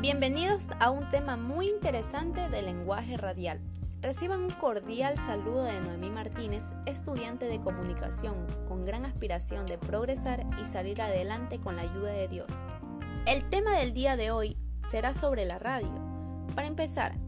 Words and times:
Bienvenidos 0.00 0.68
a 0.80 0.90
un 0.90 1.10
tema 1.10 1.36
muy 1.36 1.68
interesante 1.68 2.48
del 2.48 2.64
lenguaje 2.64 3.18
radial. 3.18 3.60
Reciban 4.00 4.40
un 4.40 4.50
cordial 4.52 5.18
saludo 5.18 5.64
de 5.64 5.78
Noemí 5.78 6.08
Martínez, 6.08 6.72
estudiante 6.86 7.44
de 7.44 7.60
comunicación, 7.60 8.46
con 8.66 8.86
gran 8.86 9.04
aspiración 9.04 9.66
de 9.66 9.76
progresar 9.76 10.46
y 10.58 10.64
salir 10.64 11.02
adelante 11.02 11.60
con 11.60 11.76
la 11.76 11.82
ayuda 11.82 12.12
de 12.12 12.28
Dios. 12.28 12.50
El 13.26 13.46
tema 13.50 13.76
del 13.76 13.92
día 13.92 14.16
de 14.16 14.30
hoy 14.30 14.56
será 14.90 15.12
sobre 15.12 15.44
la 15.44 15.58
radio. 15.58 15.92
Para 16.54 16.66
empezar, 16.66 17.18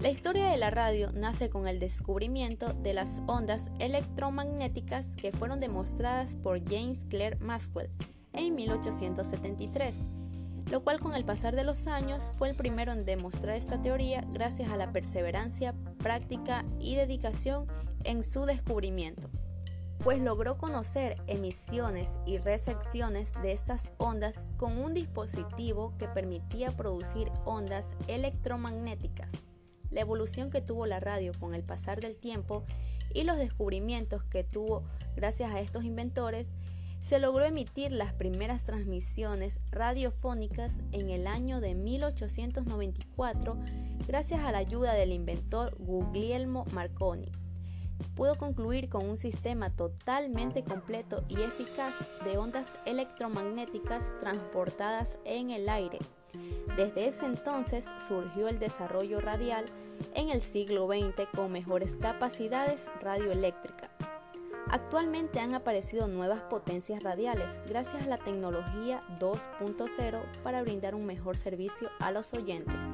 la 0.00 0.08
historia 0.10 0.50
de 0.50 0.56
la 0.56 0.70
radio 0.70 1.12
nace 1.12 1.50
con 1.50 1.68
el 1.68 1.78
descubrimiento 1.78 2.72
de 2.72 2.94
las 2.94 3.22
ondas 3.28 3.70
electromagnéticas 3.78 5.14
que 5.14 5.30
fueron 5.30 5.60
demostradas 5.60 6.34
por 6.34 6.60
James 6.68 7.04
Clerk 7.08 7.40
Maxwell 7.40 7.92
en 8.32 8.56
1873 8.56 10.04
lo 10.70 10.82
cual 10.84 11.00
con 11.00 11.14
el 11.14 11.24
pasar 11.24 11.56
de 11.56 11.64
los 11.64 11.86
años 11.86 12.22
fue 12.36 12.50
el 12.50 12.56
primero 12.56 12.92
en 12.92 13.04
demostrar 13.04 13.56
esta 13.56 13.80
teoría 13.80 14.24
gracias 14.32 14.70
a 14.70 14.76
la 14.76 14.92
perseverancia, 14.92 15.74
práctica 15.98 16.64
y 16.78 16.94
dedicación 16.94 17.66
en 18.04 18.22
su 18.22 18.44
descubrimiento, 18.44 19.30
pues 20.04 20.20
logró 20.20 20.58
conocer 20.58 21.16
emisiones 21.26 22.18
y 22.26 22.38
recepciones 22.38 23.32
de 23.42 23.52
estas 23.52 23.92
ondas 23.96 24.46
con 24.56 24.78
un 24.78 24.94
dispositivo 24.94 25.94
que 25.98 26.06
permitía 26.06 26.76
producir 26.76 27.30
ondas 27.44 27.94
electromagnéticas. 28.06 29.32
La 29.90 30.02
evolución 30.02 30.50
que 30.50 30.60
tuvo 30.60 30.86
la 30.86 31.00
radio 31.00 31.32
con 31.40 31.54
el 31.54 31.64
pasar 31.64 32.00
del 32.00 32.18
tiempo 32.18 32.64
y 33.14 33.24
los 33.24 33.38
descubrimientos 33.38 34.22
que 34.24 34.44
tuvo 34.44 34.84
gracias 35.16 35.50
a 35.50 35.60
estos 35.60 35.84
inventores 35.84 36.52
se 37.08 37.18
logró 37.20 37.42
emitir 37.46 37.90
las 37.90 38.12
primeras 38.12 38.64
transmisiones 38.64 39.60
radiofónicas 39.70 40.82
en 40.92 41.08
el 41.08 41.26
año 41.26 41.62
de 41.62 41.74
1894 41.74 43.56
gracias 44.06 44.40
a 44.40 44.52
la 44.52 44.58
ayuda 44.58 44.92
del 44.92 45.12
inventor 45.12 45.74
Guglielmo 45.78 46.66
Marconi. 46.72 47.32
Pudo 48.14 48.34
concluir 48.34 48.90
con 48.90 49.08
un 49.08 49.16
sistema 49.16 49.70
totalmente 49.70 50.64
completo 50.64 51.24
y 51.30 51.40
eficaz 51.40 51.94
de 52.26 52.36
ondas 52.36 52.76
electromagnéticas 52.84 54.14
transportadas 54.20 55.18
en 55.24 55.50
el 55.50 55.70
aire. 55.70 56.00
Desde 56.76 57.06
ese 57.06 57.24
entonces 57.24 57.86
surgió 58.06 58.48
el 58.48 58.58
desarrollo 58.58 59.22
radial 59.22 59.64
en 60.14 60.28
el 60.28 60.42
siglo 60.42 60.86
XX 60.86 61.26
con 61.34 61.52
mejores 61.52 61.96
capacidades 61.96 62.84
radioeléctricas 63.00 63.97
Actualmente 64.70 65.40
han 65.40 65.54
aparecido 65.54 66.08
nuevas 66.08 66.42
potencias 66.42 67.02
radiales 67.02 67.58
gracias 67.66 68.02
a 68.02 68.06
la 68.06 68.18
tecnología 68.18 69.02
2.0 69.18 70.20
para 70.42 70.60
brindar 70.60 70.94
un 70.94 71.06
mejor 71.06 71.38
servicio 71.38 71.88
a 72.00 72.12
los 72.12 72.34
oyentes. 72.34 72.84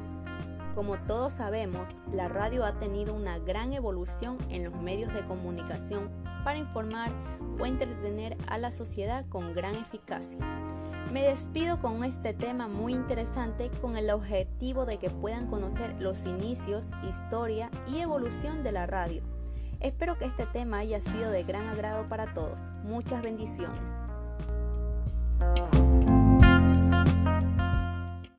Como 0.76 0.96
todos 0.98 1.32
sabemos, 1.32 2.00
la 2.12 2.28
radio 2.28 2.64
ha 2.64 2.78
tenido 2.78 3.12
una 3.12 3.40
gran 3.40 3.72
evolución 3.72 4.38
en 4.50 4.62
los 4.62 4.74
medios 4.74 5.12
de 5.12 5.26
comunicación 5.26 6.10
para 6.44 6.58
informar 6.58 7.10
o 7.60 7.66
entretener 7.66 8.36
a 8.46 8.58
la 8.58 8.70
sociedad 8.70 9.24
con 9.28 9.52
gran 9.52 9.74
eficacia. 9.74 10.38
Me 11.12 11.22
despido 11.22 11.80
con 11.80 12.04
este 12.04 12.34
tema 12.34 12.68
muy 12.68 12.92
interesante 12.92 13.70
con 13.80 13.96
el 13.96 14.10
objetivo 14.10 14.86
de 14.86 14.98
que 14.98 15.10
puedan 15.10 15.48
conocer 15.48 16.00
los 16.00 16.24
inicios, 16.24 16.90
historia 17.02 17.68
y 17.88 17.98
evolución 17.98 18.62
de 18.62 18.72
la 18.72 18.86
radio. 18.86 19.33
Espero 19.84 20.16
que 20.16 20.24
este 20.24 20.46
tema 20.46 20.78
haya 20.78 20.98
sido 21.02 21.30
de 21.30 21.44
gran 21.44 21.68
agrado 21.68 22.08
para 22.08 22.32
todos. 22.32 22.72
Muchas 22.84 23.20
bendiciones. 23.20 24.00